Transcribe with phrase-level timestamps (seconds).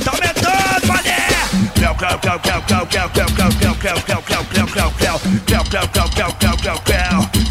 [0.00, 1.16] Tá aumentando, mané!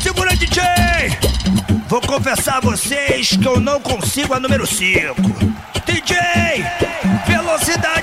[0.01, 0.63] Segura, DJ!
[1.89, 5.13] Vou confessar a vocês que eu não consigo a número 5.
[5.85, 6.15] DJ!
[7.27, 8.02] Velocidade!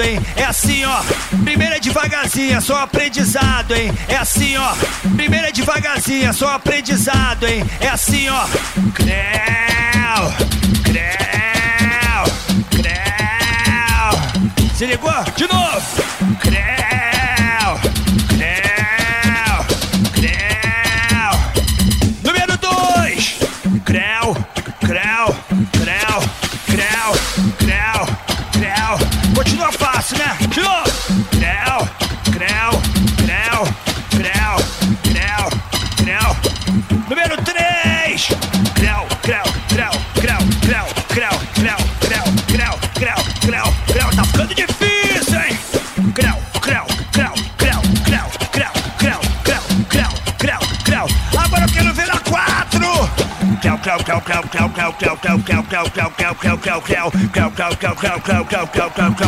[0.00, 0.20] aprendizado, hein?
[0.36, 1.02] É assim, ó.
[1.44, 3.92] Primeira é devagarzinha, é só aprendizado, hein?
[4.08, 4.72] É assim, ó.
[5.16, 7.64] Primeira é devagarzinha, é só aprendizado, hein?
[7.80, 8.44] É assim, ó.
[8.94, 9.14] Creu,
[10.84, 12.24] creu,
[12.70, 12.90] creu.
[14.74, 15.24] Se ligou?
[15.36, 16.09] De novo.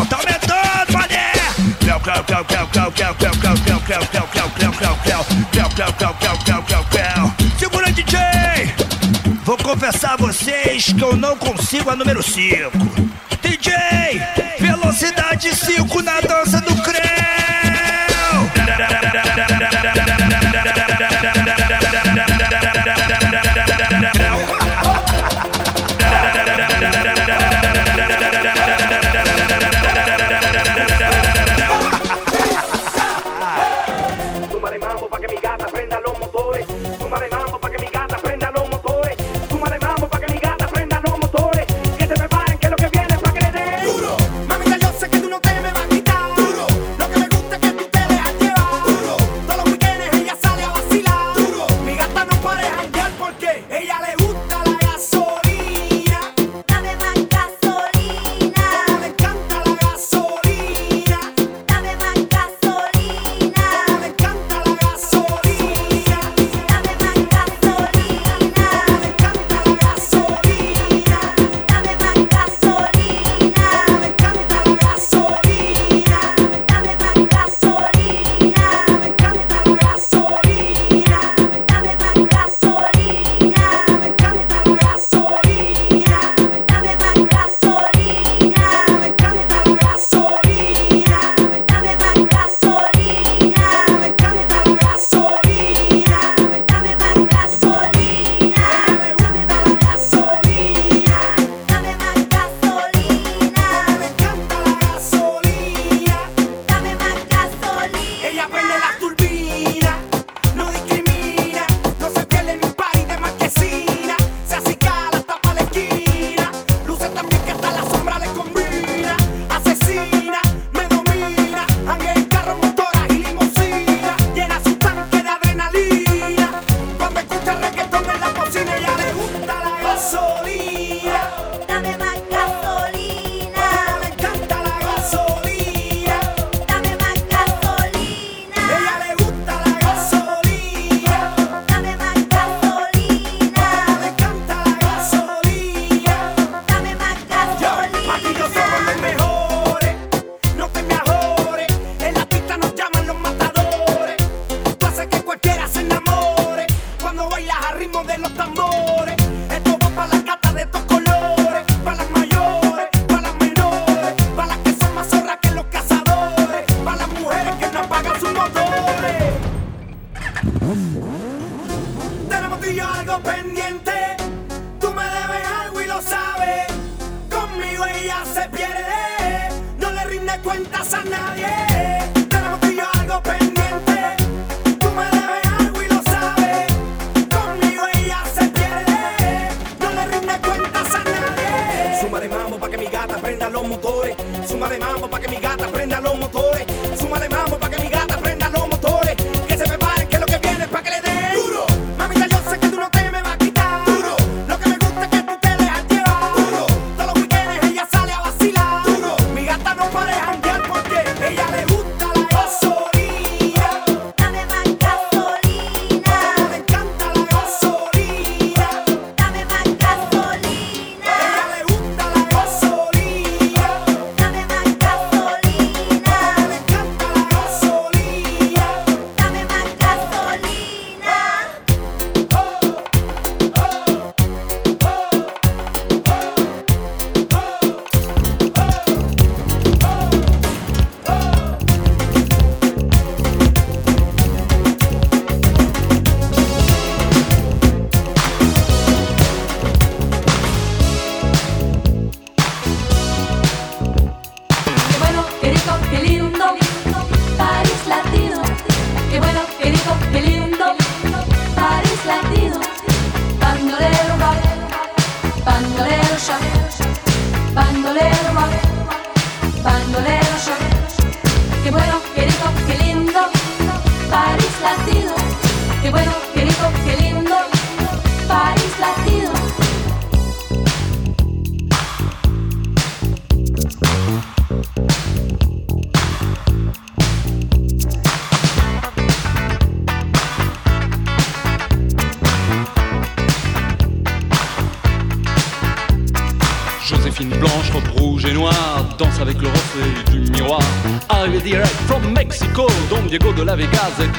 [0.06, 1.32] Tá aumentando, mané!
[7.58, 8.18] Segura, DJ!
[9.44, 12.70] Vou confessar a vocês que eu não consigo a número 5.
[13.42, 13.72] DJ,
[14.58, 16.71] velocidade 5 na dança do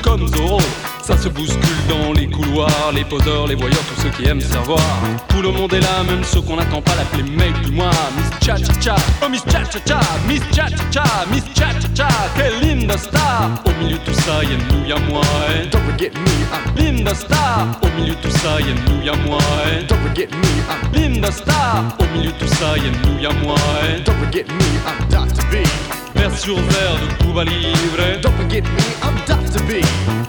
[0.03, 0.59] comme Zorro.
[1.01, 4.79] Ça se bouscule dans les couloirs, les poseurs, les voyeurs, tous ceux qui aiment savoir.
[5.27, 7.91] Tout le monde est là, même ceux qu'on n'attend pas, l'appeler mec du mois.
[8.15, 11.71] Miss Cha Cha Cha, oh Miss Cha Cha Cha, Miss Cha Cha Cha, Miss Cha
[11.73, 12.07] Cha Cha,
[12.37, 13.49] quelle linda star.
[13.65, 15.67] Au milieu de tout ça, y'a nous, y'a moi, eh.
[15.69, 17.67] Don't forget me, I'm linda star.
[17.81, 19.39] Au milieu de tout ça, y'a nous, y'a moi.
[19.67, 19.83] Eh.
[19.87, 21.83] Don't forget me, I'm linda star.
[21.99, 24.01] Au milieu tout ça, y'a nous, y'a moi, eh.
[24.05, 24.93] Don't forget me, ah.
[24.93, 25.43] I'm Dr.
[25.51, 28.21] B sur verre de Cuba Libre.
[28.21, 29.61] Don't forget me, I'm Dr.
[29.67, 29.81] B.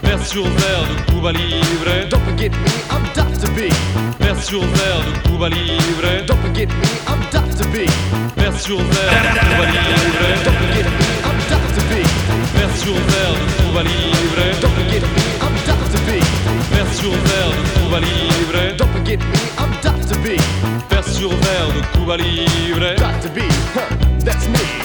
[0.02, 2.08] Verre sur verre de Cuba Libre.
[2.10, 3.50] Don't forget me, I'm Dr.
[3.54, 3.70] B.
[4.18, 6.26] Verre sur verre de Cuba Libre.
[6.26, 7.66] Don't forget me, I'm Dr.
[7.70, 7.86] B.
[8.36, 10.26] Verre sur verre de Cuba Libre.
[10.44, 11.82] Don't forget me, I'm Dr.
[11.88, 11.92] B.
[12.56, 14.60] Verre sur verre de Cuba Libre.
[14.60, 16.00] Don't forget me, I'm Dr.
[16.06, 16.20] B.
[16.72, 18.76] Verre sur verre de Cuba Libre.
[18.78, 20.18] Don't forget me, I'm Dr.
[20.24, 20.40] B.
[20.90, 22.94] Verre sur verre de Cuba Libre.
[22.96, 23.30] Dr.
[23.34, 23.40] B,
[23.74, 24.83] huh, that's me.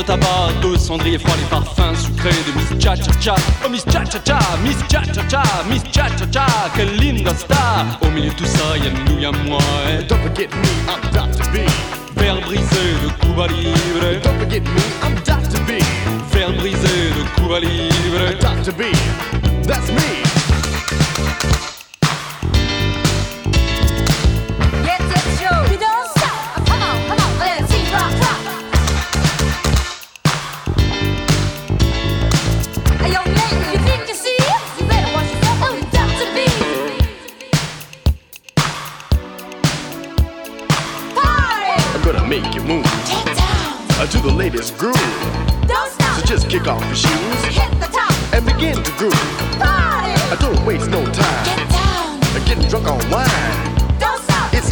[0.00, 3.34] De tabac, de cendrier froid, les parfums sucrés de Miss Cha Cha Cha.
[3.64, 7.34] Oh Miss Cha Cha Cha, Miss Cha Cha Cha, Miss Cha Cha Cha, quelle linda
[7.34, 7.86] star.
[8.00, 9.58] Au milieu de tout ça, y'a nous, y'a moi.
[9.88, 11.44] Et Don't forget me, I'm Dr.
[11.52, 11.58] B.
[12.16, 14.20] verre brisé de Cuba Libre.
[14.22, 15.60] Don't forget me, I'm Dr.
[15.66, 15.82] B.
[16.32, 18.38] Verre brisé de Cuba Libre.
[18.40, 18.72] Dr.
[18.72, 18.82] B.
[19.66, 20.39] That's me.
[52.82, 53.69] Drunk on wine.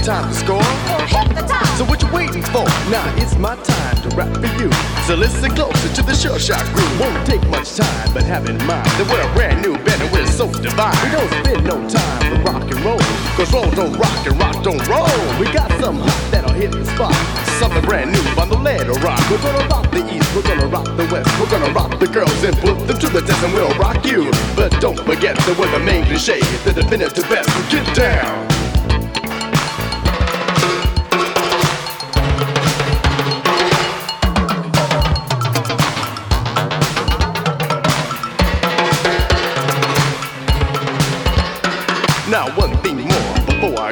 [0.08, 0.32] Don't stop.
[0.32, 1.28] It's time to score.
[1.28, 1.66] hit the top.
[1.76, 2.64] So what you waiting for?
[2.88, 4.72] Now it's my time to rap for you.
[5.04, 7.00] So listen closer to the sure shot groove.
[7.00, 10.10] Won't take much time, but have in mind that we're a brand new band and
[10.10, 10.96] we're so divine.
[11.04, 13.04] We don't spend no time for rock and roll.
[13.36, 15.12] Cause roll don't rock and rock don't roll.
[15.36, 17.12] We got some hot that'll hit the spot.
[17.60, 19.20] Something brand new on the lead rock.
[19.28, 21.28] We're gonna rock the east, we're gonna rock the west.
[21.36, 24.32] We're gonna rock the girls and put them to the test and we'll rock you.
[24.56, 27.52] But don't forget that we're the main cliche, the definitive best.
[27.68, 28.57] Get down.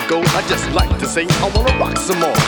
[0.08, 2.40] Go, I just like to say I wanna rock some more.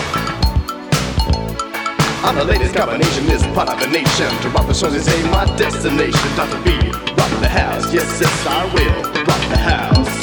[2.25, 4.31] I'm the latest combination, this part of the nation.
[4.43, 6.29] To rock the show is ain't my destination.
[6.37, 6.61] Dr.
[6.63, 6.71] B,
[7.19, 10.15] rock the house, yes, yes, I will rock the house.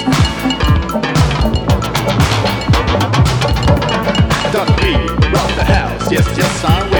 [4.53, 4.75] Dr.
[4.81, 4.93] B,
[5.31, 6.94] rock the house, yes, yes, I will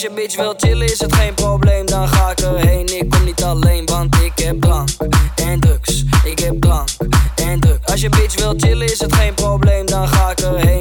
[0.00, 2.98] Als je bitch wil chillen is het geen probleem, dan ga ik erheen.
[2.98, 4.88] Ik kom niet alleen, want ik heb drank
[5.34, 6.04] en drugs.
[6.24, 6.88] Ik heb drank
[7.34, 7.86] en drugs.
[7.86, 10.79] Als je bitch wil chillen is het geen probleem, dan ga ik erheen.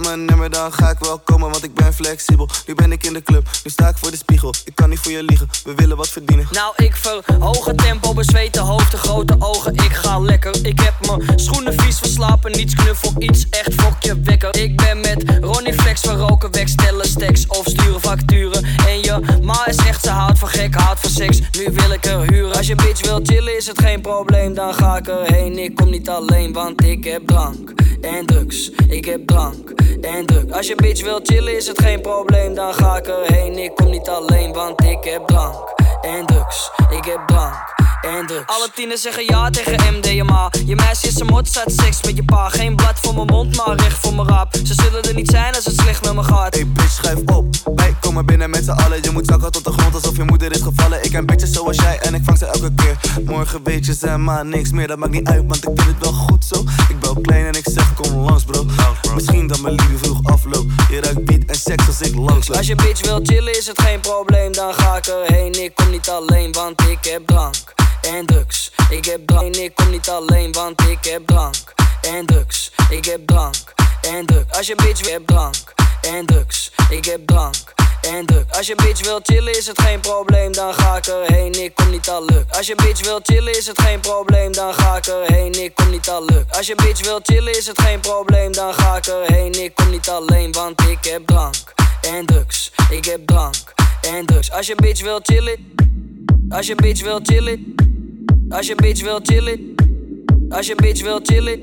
[0.00, 2.48] Mijn nummer, dan ga ik wel komen, want ik ben flexibel.
[2.66, 4.54] Nu ben ik in de club, nu sta ik voor de spiegel.
[4.64, 6.46] Ik kan niet voor je liegen, we willen wat verdienen.
[6.50, 9.74] Nou, ik verhoog het tempo, bezweten hoofd, de grote ogen.
[9.74, 10.66] Ik ga lekker.
[10.66, 14.56] Ik heb mijn schoenen vies verslapen, niets knuffel, iets echt fokje wekker.
[14.56, 18.64] Ik ben met Ronnie Flex, we roken weg, stellen stacks of sturen facturen.
[18.64, 21.38] En je ma is echt, ze houdt van gek, houdt van seks.
[21.38, 22.56] Nu wil ik er huren.
[22.56, 25.58] Als je bitch wil chillen, is het geen probleem, dan ga ik erheen.
[25.58, 27.74] Ik kom niet alleen, want ik heb drank
[28.06, 28.70] en drugs.
[28.88, 29.70] Ik heb drank
[30.00, 30.52] en drugs.
[30.52, 33.58] Als je bitch wil chillen, is het geen probleem, dan ga ik erheen.
[33.58, 36.70] Ik kom niet alleen, want ik heb drank en drugs.
[36.90, 37.75] Ik heb drank
[38.14, 38.46] en drugs.
[38.46, 40.50] Alle tieners zeggen ja tegen MDMA.
[40.64, 42.48] Je meisje is een mot, staat seks met je pa.
[42.48, 44.54] Geen blad voor mijn mond, maar recht voor mijn raap.
[44.64, 46.54] Ze zullen er niet zijn als het slecht met me gaat.
[46.54, 47.46] Hey bitch, schuif op.
[47.74, 49.02] Wij komen binnen met z'n allen.
[49.02, 51.04] Je moet zakken tot de grond alsof je moeder is gevallen.
[51.04, 52.96] Ik ken bitches zoals jij en ik vang ze elke keer.
[53.24, 54.86] Morgen weet je ze maar niks meer.
[54.86, 56.64] Dat maakt niet uit, want ik vind het wel goed zo.
[56.88, 58.66] Ik bel klein en ik zeg kom langs bro.
[59.14, 60.72] Misschien dat mijn liefde vroeg afloopt.
[60.90, 62.56] Je ruikt beat en seks als ik langsloop.
[62.56, 65.62] Als je bitch wil chillen is het geen probleem, dan ga ik erheen.
[65.62, 67.74] Ik kom niet alleen, want ik heb drank
[68.06, 68.70] en drugs.
[68.90, 72.70] Ik heb drank ik kom niet alleen, want ik heb drank en drugs.
[72.90, 74.56] Ik heb drank en drugs.
[74.56, 76.70] Als je bitch wil heb drank en drugs.
[76.90, 78.56] Ik heb drank en drugs.
[78.56, 81.62] Als je bitch wil chillen is het geen probleem, dan ga ik erheen.
[81.62, 82.44] Ik kom niet al luk.
[82.50, 85.62] Als je bitch wil chillen is het geen probleem, dan ga ik erheen.
[85.62, 86.44] Ik kom niet al luk.
[86.50, 89.62] Als je bitch wil chillen is het geen probleem, dan ga ik erheen.
[89.62, 92.72] Ik kom niet alleen, want ik heb drank en drugs.
[92.90, 94.50] Ik heb drank en drugs.
[94.52, 95.74] Als je bitch wil chillen,
[96.48, 97.74] als je bitch wil chillen,
[98.48, 99.74] als je bitch wil chillen.
[100.48, 101.60] Als je bitch wil chillen.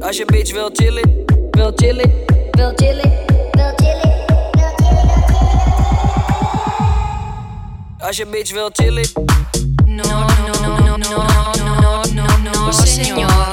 [0.00, 1.24] Als je bitch wil chillen.
[1.50, 2.10] Wil chillen.
[2.50, 3.10] Wil chillen.
[3.50, 4.14] Wil chillen.
[7.98, 9.06] Als je wil chillen.
[9.84, 11.24] No, no, no, no, no, no, no,
[11.64, 12.70] no, no, no,
[13.16, 13.45] no,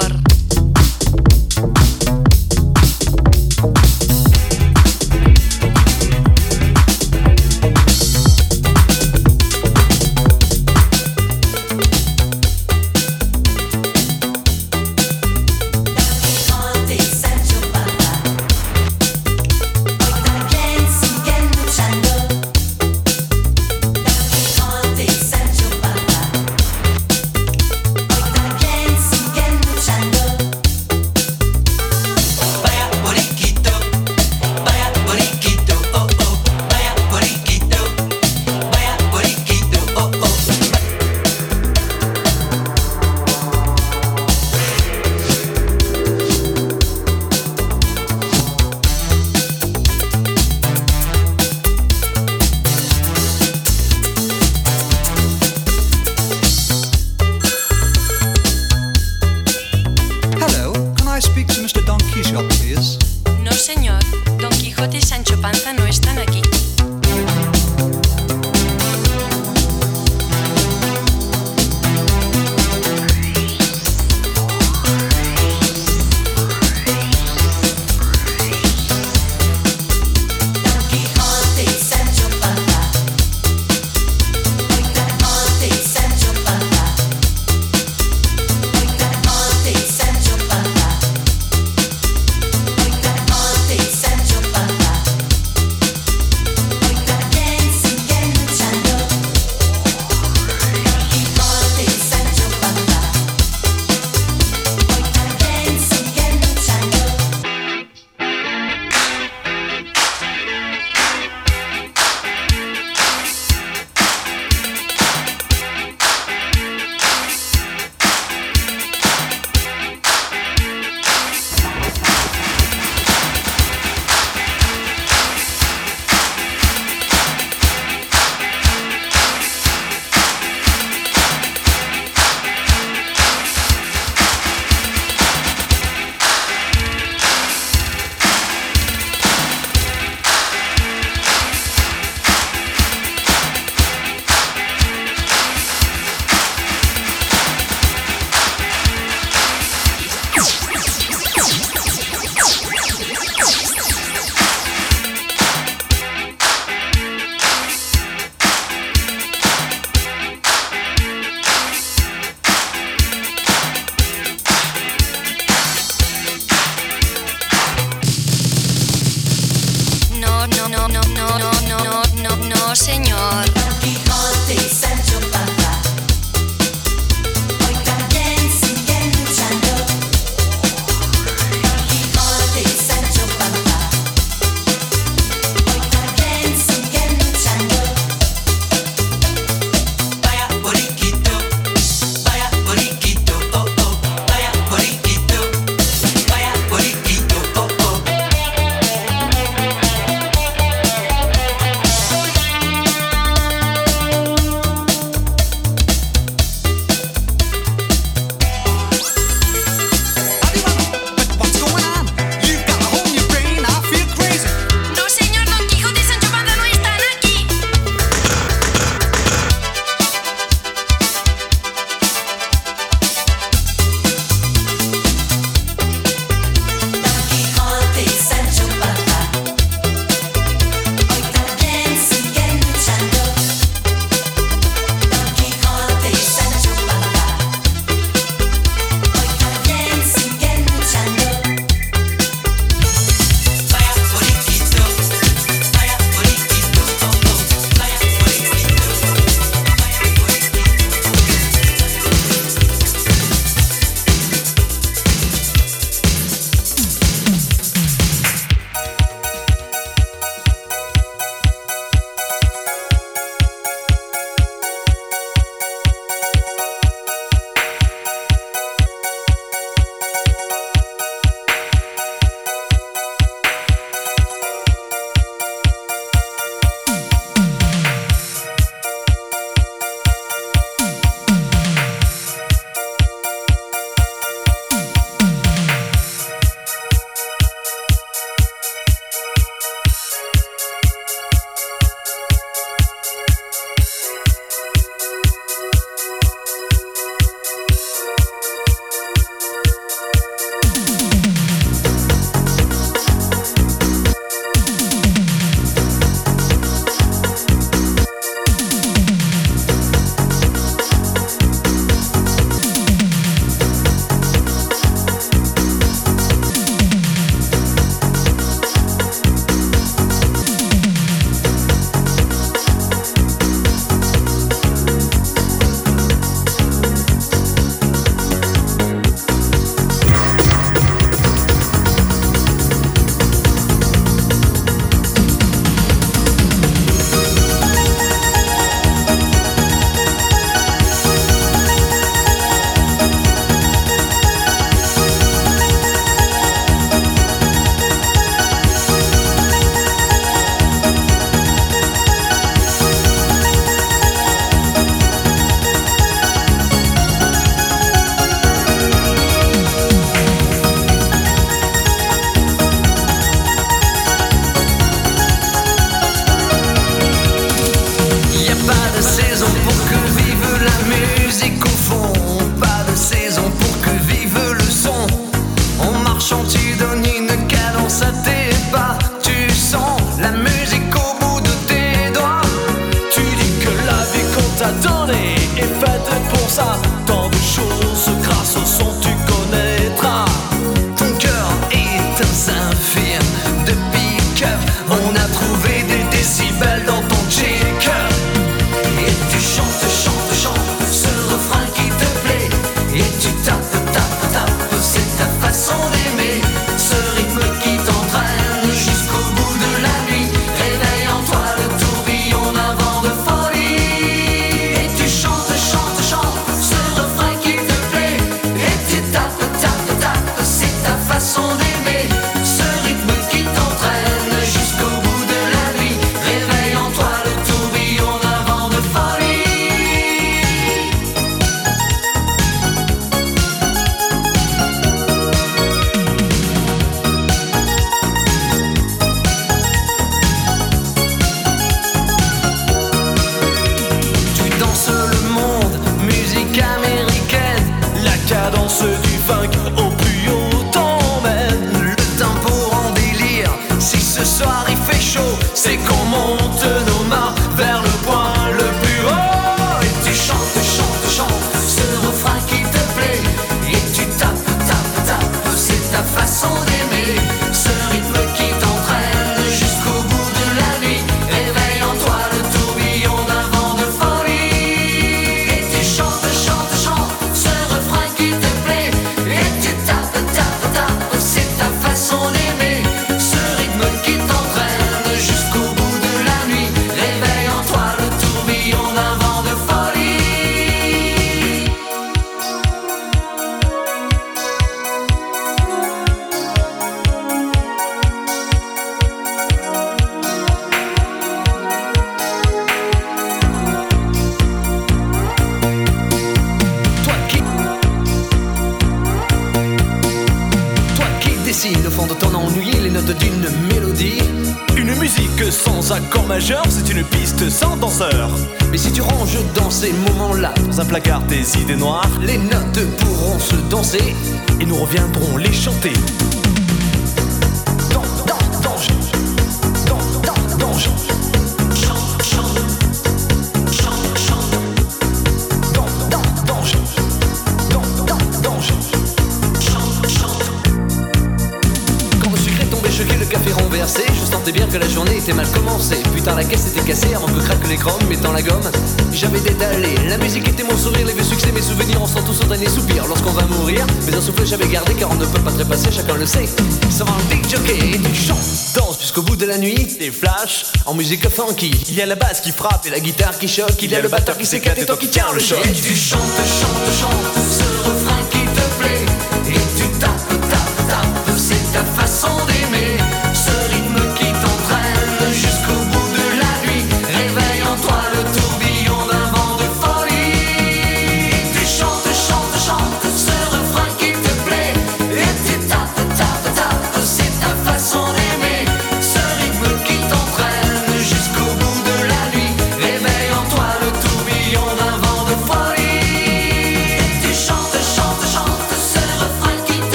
[560.85, 563.81] En musique funky, il y a la basse qui frappe et la guitare qui choque,
[563.81, 565.65] il y a le batteur qui s'éclate et toi qui tiens le choc.
[565.65, 565.93] Et tu.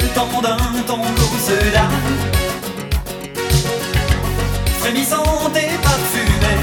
[0.00, 1.04] Le temps d'un tango
[1.46, 1.90] se dame,
[4.80, 6.60] frémissante et parfumée.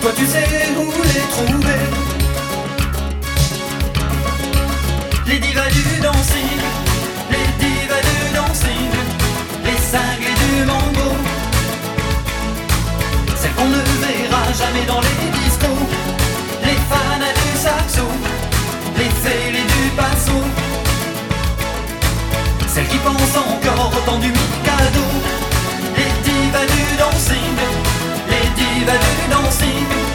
[0.00, 1.82] Toi tu sais où les trouver.
[5.26, 6.60] Les divas du dancing,
[7.30, 8.92] les divas du dancing,
[9.64, 11.08] les cinglés du mambo.
[13.36, 15.35] Celles qu'on ne verra jamais dans les
[22.96, 25.04] qui pensent encore au temps du Mikado,
[25.96, 27.56] les divas du dancing,
[28.28, 30.05] les divas du dancing.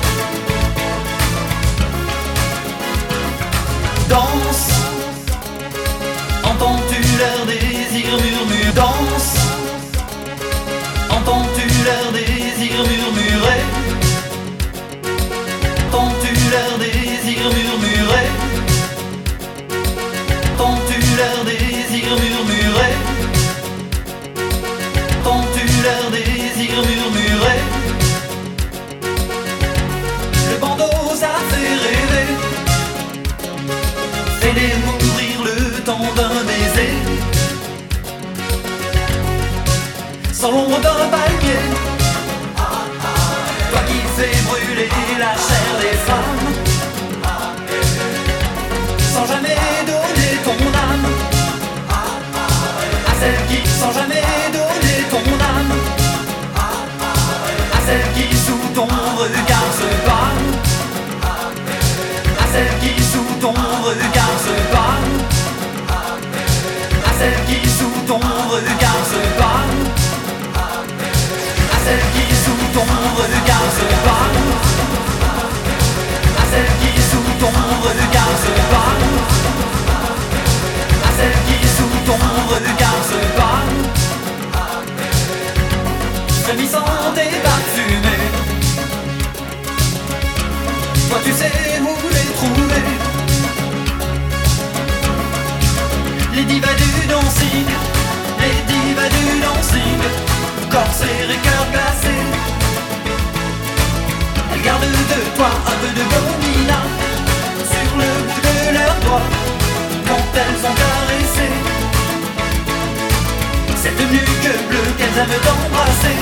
[40.41, 41.61] Sans l'ombre d'un palmier.
[43.69, 46.45] Toi qui fais brûler la chair des femmes.
[49.13, 51.07] Sans jamais donner ton âme.
[53.05, 55.73] À celles qui sans jamais donner ton âme.
[57.71, 60.57] À celles qui sous ton regard se parlent
[62.39, 65.19] à celles qui sous ton regard se parlent
[67.05, 69.80] À celles qui sous ton regard se
[72.71, 74.43] sous ton regard se parlent
[76.37, 77.51] À celles qui sous ton
[77.87, 79.11] regard se parlent
[81.03, 82.19] À celles qui sous ton
[82.53, 83.81] regard se parlent
[86.43, 88.25] Frémissante et parfumée.
[91.09, 92.85] Toi tu sais où les trouver.
[96.33, 97.69] Les divas du dancing
[98.39, 100.01] Les divas du dancing.
[100.71, 102.60] Corps serré, cœur glacé
[104.63, 106.79] Gardent de toi un peu de gomina
[107.71, 109.27] Sur le bout de leurs doigts
[110.07, 111.57] Quand elles sont caressées.
[113.81, 116.17] Cette nuque bleue qu'elles aiment t'embrasser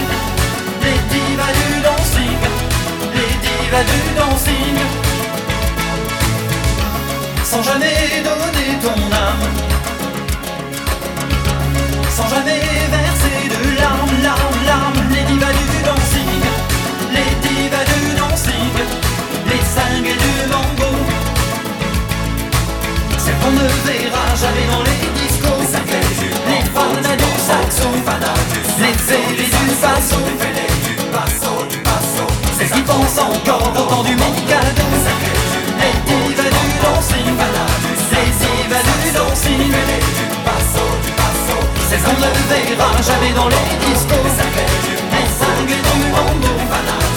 [0.84, 2.69] Les divas du dancing
[3.15, 4.78] les divas du dancing.
[7.43, 9.45] Sans jamais donner ton âme
[12.15, 12.62] Sans jamais
[12.95, 15.38] verser de larmes, larmes, larmes Les
[19.70, 20.90] Les cinglés du mambo
[23.20, 25.62] Celles qu'on ne verra jamais dans les discos
[26.48, 27.88] Les fans du saxo
[28.80, 30.18] Les fêlés du passo
[32.58, 34.88] celles qui pensent encore au temps du Mikado
[35.80, 37.38] Les divas du dancing
[38.12, 39.72] Les divas du dancing
[41.90, 44.30] Celles qu'on ne verra jamais dans les discos
[45.12, 47.09] Les cinglés du mambo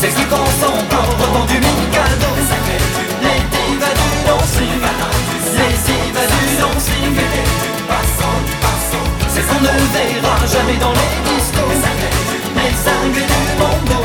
[0.00, 2.30] Pensent encore au temps du Mikado.
[3.20, 4.78] Les divas du dancing
[5.56, 7.16] Les divas du dancing
[9.28, 11.74] c'est qu'on ne verra jamais dans les discos
[12.54, 13.98] Les cinglés du mambo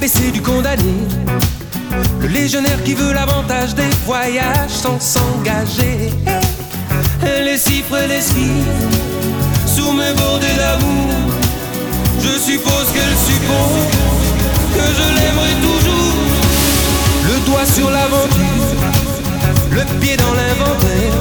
[0.00, 0.94] du condamné.
[2.20, 6.10] Le légionnaire qui veut l'avantage des voyages sans s'engager.
[7.44, 8.88] Les cifres et les cifres
[9.66, 11.10] sous mes bordées d'amour.
[12.18, 13.84] Je suppose qu'elle suppose
[14.74, 16.16] que je l'aimerai toujours.
[17.28, 18.80] Le doigt sur l'aventure,
[19.72, 21.14] le pied dans l'inventaire.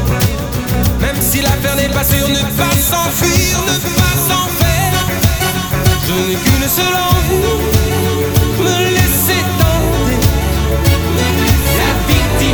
[1.01, 4.93] Même si l'affaire n'est pas sûre, ne pas s'enfuir, ne pas s'en faire.
[6.07, 7.79] Je n'ai qu'une seule envie,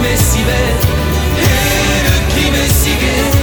[0.05, 0.43] victime est si
[2.99, 3.34] belle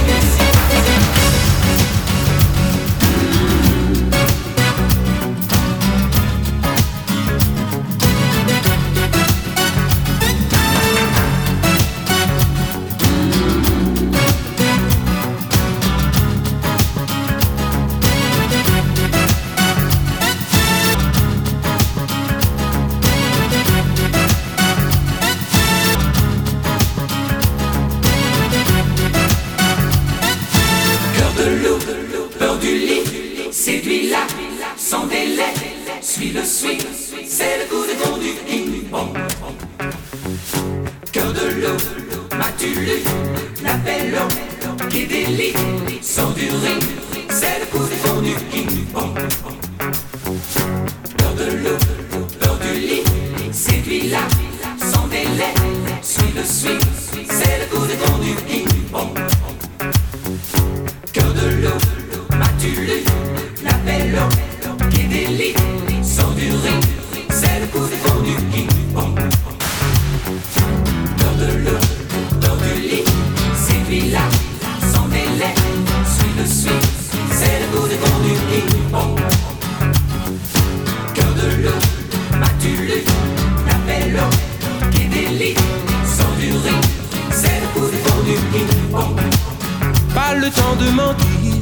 [90.43, 91.53] le temps de mentir,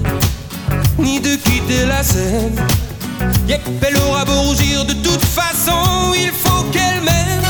[0.97, 2.59] ni de quitter la scène.
[3.47, 5.84] Yep, elle aura beau rougir, de toute façon,
[6.15, 7.43] il faut qu'elle m'aime.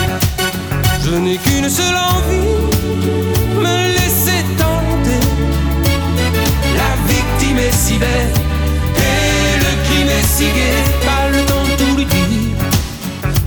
[1.05, 2.51] Je n'ai qu'une seule envie,
[3.65, 5.23] me laisser tenter.
[6.75, 8.33] La victime est si belle,
[8.97, 10.83] et le crime est si gai.
[11.05, 12.57] Pas le temps de tout lui dire,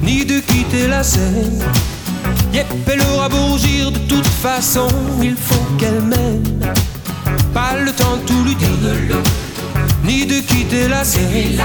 [0.02, 1.62] ni de quitter la scène.
[2.54, 4.88] Yep, elle aura beau rougir, de toute façon,
[5.22, 6.74] il faut qu'elle m'aime.
[7.54, 8.68] Pas le temps de tout lui dire,
[10.02, 11.62] ni de quitter la scène.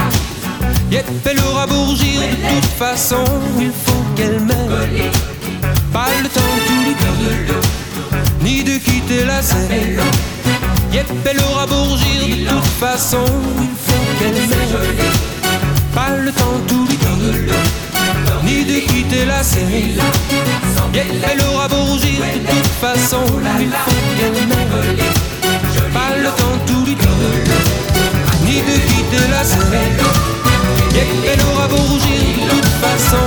[0.92, 3.24] Yep, elle aura beau rougir, de toute façon,
[3.58, 5.10] il faut qu'elle m'aime.
[5.92, 7.54] Pas le temps de tout lui dire,
[8.40, 9.98] ni de quitter la scène.
[10.92, 13.24] Yep, elle aura beau rougir, de toute façon,
[13.60, 15.10] il faut qu'elle m'aime.
[15.92, 17.54] Pas le temps de tout lui dire,
[18.44, 19.98] ni de quitter la scène.
[20.94, 23.24] Yep, elle aura beau rougir, de toute façon,
[23.60, 25.19] il faut qu'elle m'aime.
[28.66, 29.96] De quitter la scène.
[30.94, 33.26] Yep, elle aura beau de toute façon,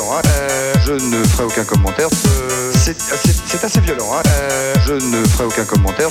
[0.00, 0.22] Hein.
[0.26, 2.08] Euh, je ne ferai aucun commentaire.
[2.26, 4.22] Euh, euh, c'est assez violent, hein.
[4.86, 6.08] je ne ferai aucun commentaire.